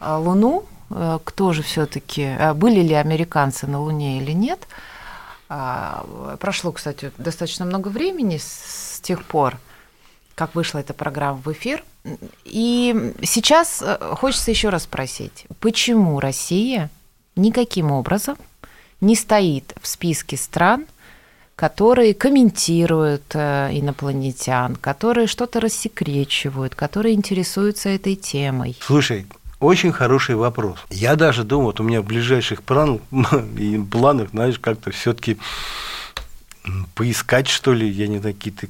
э, 0.00 0.16
Луну, 0.16 0.64
э, 0.90 1.18
кто 1.24 1.52
же 1.52 1.62
все-таки, 1.62 2.22
э, 2.22 2.52
были 2.54 2.80
ли 2.80 2.94
американцы 2.94 3.66
на 3.66 3.80
Луне 3.80 4.18
или 4.20 4.32
нет. 4.32 4.66
А, 5.52 6.36
прошло, 6.38 6.70
кстати, 6.70 7.10
достаточно 7.18 7.64
много 7.64 7.88
времени 7.88 8.38
с 8.38 9.00
тех 9.02 9.24
пор, 9.24 9.58
как 10.36 10.54
вышла 10.54 10.78
эта 10.78 10.94
программа 10.94 11.38
в 11.38 11.52
эфир. 11.52 11.82
И 12.44 13.14
сейчас 13.24 13.82
э, 13.82 13.98
хочется 14.14 14.52
еще 14.52 14.68
раз 14.68 14.84
спросить, 14.84 15.46
почему 15.58 16.20
Россия 16.20 16.88
никаким 17.34 17.90
образом 17.90 18.36
не 19.00 19.16
стоит 19.16 19.74
в 19.82 19.88
списке 19.88 20.36
стран, 20.36 20.86
которые 21.56 22.14
комментируют 22.14 23.34
э, 23.34 23.70
инопланетян, 23.72 24.76
которые 24.76 25.26
что-то 25.26 25.58
рассекречивают, 25.58 26.76
которые 26.76 27.16
интересуются 27.16 27.88
этой 27.88 28.14
темой. 28.14 28.76
Слушай, 28.80 29.26
очень 29.60 29.92
хороший 29.92 30.34
вопрос. 30.34 30.78
Я 30.90 31.16
даже 31.16 31.44
думаю, 31.44 31.66
вот 31.66 31.80
у 31.80 31.84
меня 31.84 32.00
в 32.00 32.06
ближайших 32.06 32.62
планах, 32.62 33.02
планах 33.90 34.30
знаешь, 34.30 34.58
как-то 34.58 34.90
все-таки 34.90 35.38
поискать, 36.94 37.48
что 37.48 37.72
ли, 37.72 37.88
я 37.88 38.08
не 38.08 38.18
знаю, 38.18 38.34
какие-то 38.34 38.66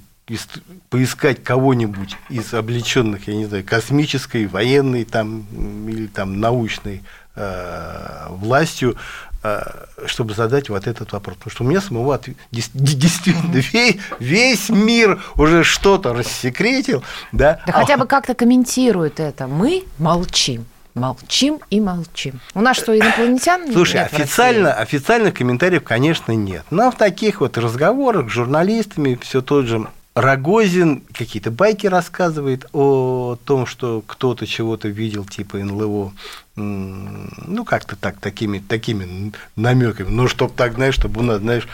поискать 0.90 1.42
кого-нибудь 1.42 2.16
из 2.28 2.54
облеченных, 2.54 3.26
я 3.28 3.34
не 3.34 3.46
знаю, 3.46 3.64
космической, 3.64 4.46
военной 4.46 5.04
там, 5.04 5.44
или 5.88 6.06
там 6.06 6.38
научной 6.38 7.02
э, 7.34 8.26
властью, 8.28 8.96
э, 9.42 9.60
чтобы 10.06 10.34
задать 10.34 10.68
вот 10.68 10.86
этот 10.86 11.12
вопрос. 11.12 11.36
Потому 11.38 11.52
что 11.52 11.64
у 11.64 11.66
меня 11.66 11.80
самого 11.80 12.14
ответ, 12.14 12.36
действительно 12.52 13.56
весь, 13.56 13.96
весь 14.20 14.68
мир 14.68 15.20
уже 15.36 15.64
что-то 15.64 16.12
рассекретил. 16.12 17.02
Да, 17.32 17.60
да 17.66 17.72
хотя 17.72 17.96
бы 17.96 18.06
как-то 18.06 18.34
комментирует 18.34 19.18
это. 19.18 19.48
Мы 19.48 19.84
молчим. 19.98 20.66
Молчим 20.94 21.60
и 21.70 21.80
молчим. 21.80 22.40
У 22.54 22.60
нас 22.60 22.76
что, 22.76 22.96
инопланетян 22.96 23.72
Слушай, 23.72 24.02
нет 24.02 24.12
официально, 24.12 24.72
официальных 24.72 25.34
комментариев, 25.34 25.82
конечно, 25.84 26.32
нет. 26.32 26.64
Но 26.70 26.90
в 26.90 26.96
таких 26.96 27.40
вот 27.40 27.56
разговорах 27.58 28.28
с 28.28 28.32
журналистами 28.32 29.18
все 29.22 29.40
тот 29.40 29.66
же 29.66 29.86
Рогозин 30.14 31.04
какие-то 31.12 31.52
байки 31.52 31.86
рассказывает 31.86 32.66
о 32.72 33.36
том, 33.44 33.64
что 33.64 34.02
кто-то 34.04 34.44
чего-то 34.44 34.88
видел, 34.88 35.24
типа 35.24 35.58
НЛО. 35.58 36.12
Ну, 36.56 37.64
как-то 37.64 37.94
так, 37.94 38.18
такими, 38.18 38.58
такими 38.58 39.32
намеками. 39.54 40.08
Ну, 40.08 40.26
чтобы 40.26 40.52
так, 40.54 40.74
знаешь, 40.74 40.96
чтобы 40.96 41.20
у 41.20 41.22
нас, 41.22 41.38
знаешь, 41.38 41.68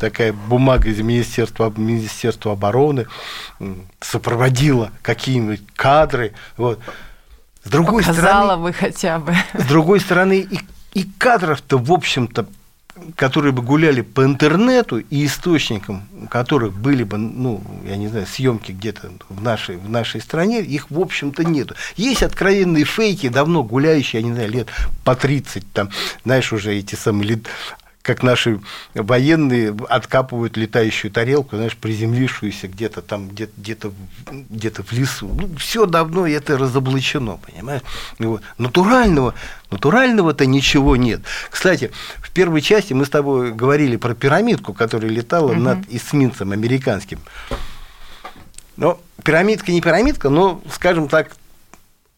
такая 0.00 0.32
бумага 0.32 0.88
из 0.88 1.00
Министерства, 1.00 1.72
Министерства 1.76 2.52
обороны 2.52 3.06
сопроводила 4.00 4.90
какие-нибудь 5.02 5.62
кадры. 5.76 6.32
Вот. 6.56 6.80
С 7.64 7.70
другой 7.70 8.02
Показала 8.02 8.44
стороны, 8.44 8.62
бы 8.62 8.72
хотя 8.72 9.18
бы. 9.18 9.34
с 9.54 9.64
другой 9.64 10.00
стороны, 10.00 10.40
и, 10.40 10.58
и 10.94 11.04
кадров-то, 11.18 11.78
в 11.78 11.92
общем-то, 11.92 12.46
которые 13.16 13.52
бы 13.52 13.62
гуляли 13.62 14.02
по 14.02 14.24
интернету 14.24 14.98
и 14.98 15.24
источникам, 15.24 16.06
у 16.22 16.26
которых 16.26 16.74
были 16.74 17.04
бы, 17.04 17.16
ну, 17.16 17.62
я 17.86 17.96
не 17.96 18.08
знаю, 18.08 18.26
съемки 18.26 18.72
где-то 18.72 19.12
в 19.28 19.42
нашей, 19.42 19.76
в 19.76 19.88
нашей 19.88 20.20
стране, 20.20 20.60
их, 20.60 20.90
в 20.90 21.00
общем-то, 21.00 21.44
нету. 21.44 21.74
Есть 21.96 22.22
откровенные 22.22 22.84
фейки, 22.84 23.28
давно 23.28 23.62
гуляющие, 23.62 24.20
я 24.20 24.26
не 24.28 24.34
знаю, 24.34 24.50
лет 24.50 24.68
по 25.04 25.14
30, 25.14 25.72
там, 25.72 25.90
знаешь, 26.24 26.52
уже 26.52 26.74
эти 26.74 26.94
самые 26.94 27.30
лет, 27.30 27.46
как 28.02 28.24
наши 28.24 28.60
военные 28.94 29.74
откапывают 29.88 30.56
летающую 30.56 31.10
тарелку, 31.12 31.54
знаешь, 31.54 31.76
приземлившуюся 31.76 32.66
где-то 32.66 33.00
там, 33.00 33.28
где-то, 33.28 33.90
в- 33.90 33.94
где-то 34.50 34.82
в 34.82 34.90
лесу. 34.92 35.28
Ну, 35.32 35.48
все 35.56 35.86
давно 35.86 36.26
это 36.26 36.58
разоблачено, 36.58 37.38
понимаешь? 37.46 37.82
И 38.18 38.24
Вот. 38.24 38.42
Натурального, 38.58 39.34
натурального-то 39.70 40.46
ничего 40.46 40.96
нет. 40.96 41.20
Кстати, 41.48 41.92
в 42.20 42.32
первой 42.32 42.60
части 42.60 42.92
мы 42.92 43.06
с 43.06 43.08
тобой 43.10 43.52
говорили 43.52 43.94
про 43.96 44.14
пирамидку, 44.14 44.72
которая 44.72 45.10
летала 45.10 45.52
Мгм. 45.52 45.62
над 45.62 45.78
эсминцем 45.88 46.50
американским. 46.50 47.20
Но 48.76 49.00
пирамидка 49.22 49.70
не 49.70 49.80
пирамидка, 49.80 50.28
но, 50.28 50.60
скажем 50.72 51.06
так, 51.08 51.36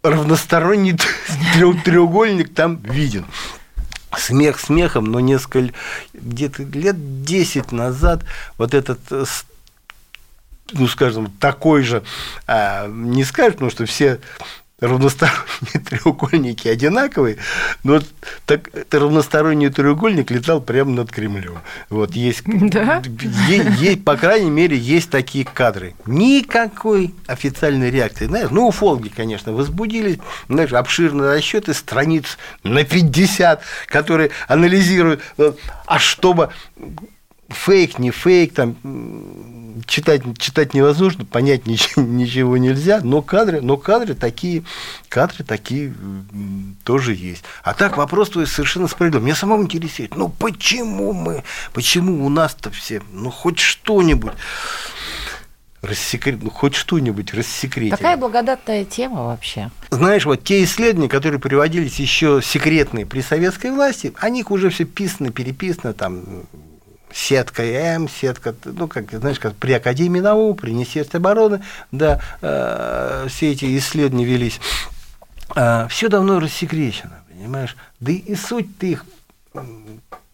равносторонний 0.03 0.97
треугольник 1.85 2.55
там 2.55 2.77
виден. 2.77 3.27
Смех 4.19 4.61
смехом, 4.61 5.05
но 5.05 5.21
несколько 5.21 5.75
где-то 6.13 6.63
лет 6.63 7.25
10 7.25 7.73
назад 7.73 8.25
вот 8.59 8.75
этот 8.75 9.01
э, 9.11 9.25
ну, 10.73 10.89
скажем, 10.89 11.31
такой 11.41 11.83
же, 11.83 12.03
а, 12.47 12.87
не 12.89 13.25
скажешь, 13.25 13.55
потому 13.55 13.71
что 13.71 13.87
все 13.87 14.21
равносторонние 14.81 15.81
треугольники 15.89 16.69
одинаковые, 16.69 17.39
но 17.85 18.01
так, 18.47 18.71
равносторонний 18.91 19.71
треугольник 19.71 20.31
летал 20.31 20.61
прямо 20.61 20.91
над 20.91 21.11
Кремлем. 21.13 21.59
Вот 21.91 22.15
есть, 22.15 22.43
Да? 22.45 23.03
е- 23.49 23.73
есть, 23.79 24.05
по 24.05 24.17
крайней 24.17 24.51
мере, 24.51 24.77
есть 24.77 25.11
такие 25.11 25.45
кадры. 25.45 25.95
Никакой 26.07 27.15
официальной 27.27 27.91
реакции. 27.91 28.27
Знаешь, 28.27 28.51
ну, 28.51 28.67
уфологи, 28.67 29.09
конечно, 29.09 29.53
возбудились, 29.53 30.19
знаешь, 30.49 30.73
обширные 30.73 31.35
расчеты, 31.35 31.73
страниц 31.73 32.37
на 32.63 32.85
50, 32.85 33.63
которые 33.87 34.31
анализируют, 34.49 35.23
вот, 35.37 35.59
а 35.87 35.99
чтобы 35.99 36.51
фейк, 37.55 37.99
не 37.99 38.11
фейк, 38.11 38.55
там 38.55 38.77
читать, 39.87 40.23
читать 40.39 40.75
невозможно, 40.75 41.25
понять 41.25 41.67
ничего, 41.67 42.03
ничего 42.03 42.57
нельзя, 42.57 43.01
но 43.03 43.23
кадры, 43.23 43.61
но 43.61 43.77
кадры 43.77 44.15
такие, 44.15 44.65
кадры 45.09 45.45
такие 45.45 45.95
тоже 46.85 47.15
есть. 47.15 47.45
А 47.63 47.75
так 47.75 47.97
вопрос 47.97 48.31
твой 48.31 48.47
совершенно 48.47 48.89
справедливый. 48.89 49.27
Меня 49.27 49.37
самого 49.37 49.63
интересует, 49.63 50.17
ну 50.17 50.29
почему 50.29 51.13
мы, 51.13 51.45
почему 51.73 52.25
у 52.25 52.29
нас-то 52.29 52.71
все, 52.71 53.03
ну 53.13 53.31
хоть 53.31 53.59
что-нибудь 53.59 54.33
рассекрет, 55.85 56.43
ну 56.43 56.51
хоть 56.51 56.75
что-нибудь 56.75 57.35
рассекретили. 57.35 57.91
Такая 57.97 58.17
благодатная 58.17 58.85
тема 58.85 59.27
вообще. 59.27 59.71
Знаешь, 59.91 60.25
вот 60.25 60.43
те 60.43 60.65
исследования, 60.65 61.09
которые 61.09 61.41
приводились 61.41 62.01
еще 62.01 62.41
секретные 62.43 63.07
при 63.07 63.21
советской 63.21 63.71
власти, 63.71 64.13
о 64.17 64.31
них 64.31 64.51
уже 64.51 64.71
все 64.71 64.85
писано, 64.85 65.31
переписано, 65.31 65.93
там 65.93 66.25
сетка 67.15 67.63
М, 67.63 68.09
сетка, 68.09 68.55
ну, 68.65 68.89
как, 68.89 69.11
знаешь, 69.11 69.39
как 69.39 69.55
при 69.55 69.73
Академии 69.73 70.21
наук, 70.21 70.61
при 70.61 70.73
Министерстве 70.73 71.19
обороны, 71.19 71.63
да, 71.93 72.21
э, 72.43 73.27
все 73.29 73.53
эти 73.53 73.79
исследования 73.79 74.25
велись. 74.25 74.61
все 75.89 76.09
давно 76.09 76.41
рассекречено, 76.41 77.23
понимаешь? 77.29 77.77
Да 78.01 78.11
и, 78.11 78.17
и 78.17 78.35
суть-то 78.35 78.87
их 78.87 79.05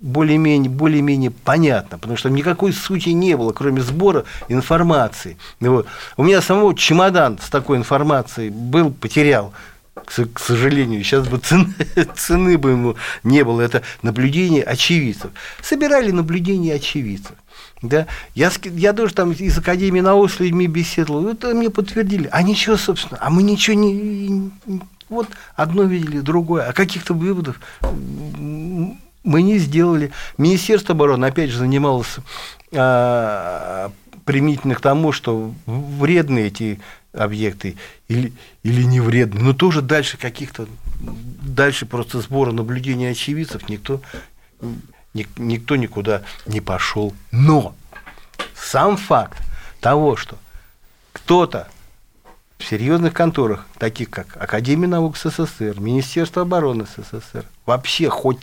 более-менее, 0.01 0.71
более-менее 0.71 1.31
понятно, 1.31 1.99
потому 1.99 2.17
что 2.17 2.31
никакой 2.31 2.73
сути 2.73 3.11
не 3.11 3.37
было, 3.37 3.53
кроме 3.53 3.83
сбора 3.83 4.25
информации. 4.49 5.37
Вот. 5.61 5.87
У 6.17 6.25
меня 6.25 6.41
самого 6.41 6.75
чемодан 6.75 7.39
с 7.39 7.51
такой 7.51 7.77
информацией 7.77 8.51
был, 8.51 8.91
потерял, 8.91 9.53
к 10.05 10.39
сожалению. 10.39 11.03
Сейчас 11.03 11.29
бы 11.29 11.39
цены, 11.39 11.75
цены 12.17 12.59
бы 12.59 12.71
ему 12.71 12.97
не 13.23 13.45
было. 13.45 13.61
Это 13.61 13.83
наблюдение 14.03 14.63
очевидцев. 14.63 15.31
Собирали 15.63 16.11
наблюдения 16.11 16.75
очевидцев. 16.75 17.37
Да? 17.83 18.07
Я, 18.35 18.51
я 18.65 18.93
тоже 18.93 19.15
там 19.15 19.33
из 19.33 19.57
Академии 19.57 20.01
наук 20.01 20.31
с 20.31 20.41
людьми 20.41 20.67
беседовал, 20.67 21.29
это 21.29 21.55
мне 21.55 21.71
подтвердили. 21.71 22.29
А 22.31 22.43
ничего, 22.43 22.77
собственно, 22.77 23.19
а 23.21 23.31
мы 23.31 23.43
ничего 23.43 23.77
не... 23.77 24.51
Вот 25.09 25.29
одно 25.57 25.85
видели, 25.85 26.21
другое. 26.21 26.69
А 26.69 26.73
каких-то 26.73 27.15
выводов 27.15 27.61
мы 27.81 29.43
не 29.43 29.59
сделали. 29.59 30.13
Министерство 30.39 30.95
обороны, 30.95 31.27
опять 31.27 31.51
же, 31.51 31.59
занималось 31.59 32.17
а, 32.73 33.91
применительно 34.25 34.75
к 34.75 34.81
тому, 34.81 35.13
что 35.13 35.53
вредны 35.67 36.41
эти 36.41 36.81
объекты 37.13 37.77
или, 38.09 38.33
или 38.63 38.83
не 38.83 39.01
вредны. 39.01 39.41
Но 39.41 39.53
тоже 39.53 39.83
дальше 39.83 40.17
каких-то, 40.17 40.67
дальше 41.01 41.87
просто 41.87 42.21
сбора 42.21 42.53
наблюдений 42.53 43.07
очевидцев 43.07 43.69
никто, 43.69 44.01
ни- 45.15 45.27
никто 45.37 45.77
никуда 45.77 46.23
не 46.47 46.61
пошел. 46.61 47.15
Но 47.31 47.75
сам 48.55 48.97
факт 48.97 49.39
того, 49.81 50.17
что 50.17 50.39
кто-то 51.13 51.69
в 52.59 52.65
серьезных 52.65 53.15
конторах, 53.15 53.67
таких 53.79 54.11
как 54.11 54.37
Академия 54.37 54.87
наук 54.87 55.17
СССР, 55.17 55.81
Министерство 55.81 56.43
обороны 56.43 56.85
СССР, 56.87 57.47
вообще 57.65 58.09
хоть 58.11 58.39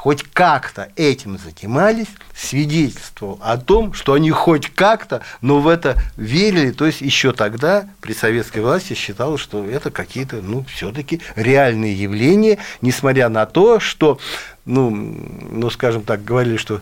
хоть 0.00 0.22
как-то 0.22 0.88
этим 0.96 1.36
занимались, 1.36 2.06
свидетельствовал 2.34 3.38
о 3.42 3.58
том, 3.58 3.92
что 3.92 4.14
они 4.14 4.30
хоть 4.30 4.70
как-то, 4.70 5.20
но 5.42 5.60
в 5.60 5.68
это 5.68 6.02
верили, 6.16 6.70
то 6.70 6.86
есть 6.86 7.02
еще 7.02 7.32
тогда 7.32 7.86
при 8.00 8.14
советской 8.14 8.60
власти 8.60 8.94
считалось, 8.94 9.42
что 9.42 9.62
это 9.62 9.90
какие-то, 9.90 10.36
ну, 10.36 10.64
все-таки 10.74 11.20
реальные 11.36 11.92
явления, 11.92 12.56
несмотря 12.80 13.28
на 13.28 13.44
то, 13.44 13.78
что, 13.78 14.18
ну, 14.64 14.88
ну, 14.88 15.68
скажем 15.68 16.02
так, 16.02 16.24
говорили, 16.24 16.56
что 16.56 16.80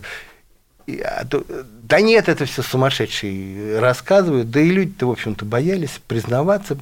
а 1.03 1.25
да 1.83 1.99
нет, 1.99 2.29
это 2.29 2.45
все 2.45 2.63
сумасшедшие 2.63 3.79
рассказывают, 3.79 4.49
да 4.49 4.61
и 4.61 4.69
люди-то, 4.69 5.07
в 5.07 5.11
общем-то, 5.11 5.43
боялись 5.43 5.99
признаваться. 6.07 6.77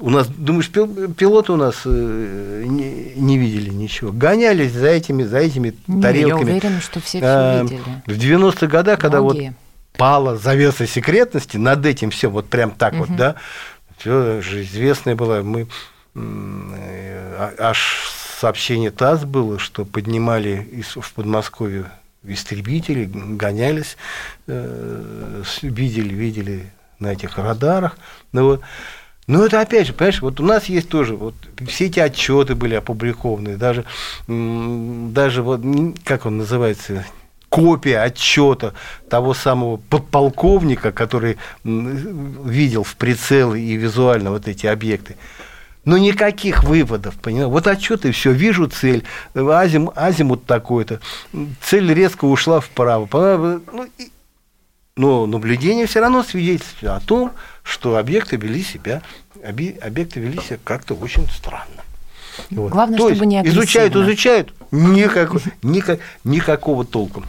У 0.00 0.10
нас, 0.10 0.26
думаешь, 0.28 0.68
пил- 0.70 1.12
пилоты 1.14 1.52
у 1.52 1.56
нас 1.56 1.82
э, 1.84 2.64
не, 2.66 3.12
не 3.14 3.38
видели 3.38 3.70
ничего. 3.70 4.10
Гонялись 4.12 4.72
за 4.72 4.88
этими, 4.88 5.22
за 5.22 5.38
этими 5.38 5.74
Не, 5.86 5.96
я 5.96 6.02
тарелками. 6.02 6.50
уверена, 6.50 6.80
что 6.80 7.00
все 7.00 7.20
А, 7.22 7.64
все 7.64 7.74
видели. 7.76 8.02
В 8.06 8.10
90-х 8.18 8.66
годах, 8.66 8.98
когда 8.98 9.20
вот 9.20 9.36
пала 9.96 10.36
завеса 10.36 10.86
секретности 10.86 11.56
над 11.58 11.84
этим 11.86 12.10
все, 12.10 12.30
вот 12.30 12.48
прям 12.48 12.70
так 12.70 12.94
вот, 12.94 13.08
Мгм. 13.10 13.16
да, 13.18 13.34
все 13.98 14.40
же 14.40 14.62
известное 14.62 15.14
было, 15.14 15.42
мы 15.42 15.68
э, 16.14 17.36
а- 17.38 17.54
аж 17.70 18.10
сообщение 18.40 18.90
ТАСС 18.90 19.24
было, 19.24 19.58
что 19.58 19.84
поднимали 19.84 20.66
из- 20.72 20.96
в 20.96 21.12
Подмосковье 21.12 21.84
истребители, 22.26 23.04
гонялись, 23.12 23.96
э, 24.46 25.42
видели, 25.62 26.14
видели 26.14 26.70
на 26.98 27.12
этих 27.12 27.36
радарах, 27.38 27.96
ну 28.32 28.44
вот. 28.44 28.60
Но 29.28 29.46
это 29.46 29.60
опять 29.60 29.86
же, 29.86 29.92
понимаешь, 29.92 30.20
вот 30.20 30.40
у 30.40 30.44
нас 30.44 30.66
есть 30.66 30.88
тоже, 30.88 31.14
вот 31.14 31.34
все 31.68 31.86
эти 31.86 32.00
отчеты 32.00 32.54
были 32.56 32.74
опубликованы, 32.74 33.56
даже, 33.56 33.84
даже 34.26 35.42
вот, 35.42 35.60
как 36.04 36.26
он 36.26 36.38
называется, 36.38 37.04
копия 37.48 37.98
отчета 38.00 38.74
того 39.08 39.32
самого 39.32 39.76
подполковника, 39.76 40.90
который 40.90 41.36
видел 41.62 42.82
в 42.82 42.96
прицелы 42.96 43.60
и 43.60 43.74
визуально 43.74 44.30
вот 44.30 44.48
эти 44.48 44.66
объекты. 44.66 45.16
Но 45.84 45.98
никаких 45.98 46.64
выводов, 46.64 47.14
понимаешь? 47.16 47.48
Вот 47.48 47.66
отчеты, 47.66 48.12
все, 48.12 48.32
вижу 48.32 48.68
цель, 48.68 49.04
азим, 49.34 49.90
азимут 49.94 50.46
такой-то, 50.46 51.00
цель 51.60 51.92
резко 51.92 52.24
ушла 52.24 52.60
вправо. 52.60 53.08
Ну, 53.72 53.86
и- 53.98 54.10
но 54.96 55.26
наблюдение 55.26 55.86
все 55.86 56.00
равно 56.00 56.22
свидетельствует 56.22 56.92
о 56.92 57.00
том, 57.00 57.32
что 57.62 57.96
объекты 57.96 58.36
вели 58.36 58.62
себя, 58.62 59.02
объекты 59.44 60.20
вели 60.20 60.40
себя 60.40 60.58
как-то 60.64 60.94
очень 60.94 61.28
странно. 61.28 61.66
Вот. 62.50 62.72
Главное, 62.72 62.98
То 62.98 63.08
чтобы 63.10 63.26
не 63.26 63.42
изучают, 63.46 63.92
агрессивно. 63.92 64.10
изучают, 64.12 64.54
никакого, 64.70 65.40
никак- 65.62 66.00
никакого 66.24 66.84
толку. 66.84 67.22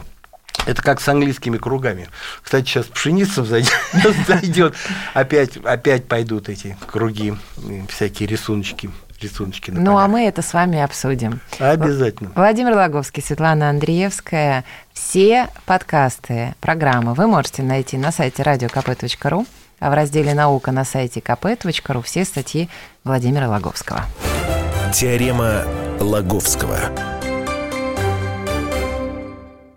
Это 0.66 0.82
как 0.82 1.00
с 1.00 1.08
английскими 1.08 1.58
кругами. 1.58 2.08
Кстати, 2.42 2.66
сейчас 2.66 2.86
пшеница 2.86 3.44
зайдет, 4.26 4.74
опять, 5.12 5.58
опять 5.58 6.06
пойдут 6.06 6.48
эти 6.48 6.76
круги, 6.86 7.34
всякие 7.90 8.26
рисуночки. 8.28 8.88
рисуночки 9.20 9.70
на 9.70 9.80
ну, 9.80 9.98
а 9.98 10.08
мы 10.08 10.26
это 10.26 10.40
с 10.40 10.54
вами 10.54 10.80
обсудим. 10.80 11.40
Обязательно. 11.58 12.30
Владимир 12.34 12.74
Логовский, 12.74 13.22
Светлана 13.22 13.68
Андреевская. 13.68 14.64
Все 14.94 15.48
подкасты, 15.66 16.54
программы 16.60 17.12
вы 17.12 17.26
можете 17.26 17.62
найти 17.62 17.98
на 17.98 18.10
сайте 18.10 18.42
radiokp.ru, 18.42 19.46
в 19.90 19.94
разделе 19.94 20.34
«Наука» 20.34 20.72
на 20.72 20.84
сайте 20.84 21.20
kp.ru 21.20 22.02
все 22.02 22.24
статьи 22.24 22.68
Владимира 23.04 23.48
Логовского. 23.48 24.04
Теорема 24.92 25.64
Лаговского. 26.00 26.78